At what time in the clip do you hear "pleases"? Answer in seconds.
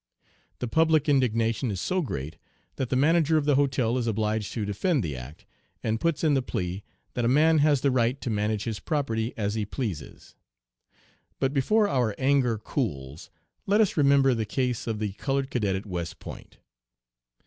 9.63-10.33